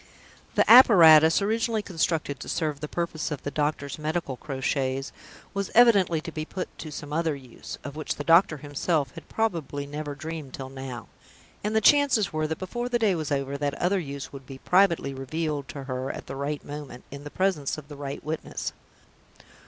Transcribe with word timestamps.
The 0.55 0.67
apparatus, 0.67 1.43
originally 1.43 1.83
constructed 1.83 2.39
to 2.39 2.49
serve 2.49 2.79
the 2.79 2.87
purpose 2.87 3.29
of 3.29 3.43
the 3.43 3.51
doctor's 3.51 3.99
medical 3.99 4.35
crotchets, 4.35 5.11
was 5.53 5.69
evidently 5.75 6.19
to 6.21 6.31
be 6.31 6.43
put 6.43 6.75
to 6.79 6.91
some 6.91 7.13
other 7.13 7.35
use, 7.35 7.77
of 7.83 7.95
which 7.95 8.15
the 8.15 8.23
doctor 8.23 8.57
himself 8.57 9.11
had 9.11 9.29
probably 9.29 9.85
never 9.85 10.15
dreamed 10.15 10.55
till 10.55 10.69
now. 10.71 11.07
And 11.63 11.75
the 11.75 11.81
chances 11.81 12.33
were 12.33 12.47
that, 12.47 12.57
before 12.57 12.89
the 12.89 12.97
day 12.97 13.13
was 13.13 13.31
over, 13.31 13.59
that 13.59 13.75
other 13.75 13.99
use 13.99 14.33
would 14.33 14.47
be 14.47 14.57
privately 14.57 15.13
revealed 15.13 15.67
to 15.67 15.83
her 15.83 16.09
at 16.09 16.25
the 16.25 16.35
right 16.35 16.65
moment, 16.65 17.03
in 17.11 17.23
the 17.23 17.29
presence 17.29 17.77
of 17.77 17.87
the 17.87 17.95
right 17.95 18.23
witness. 18.23 18.73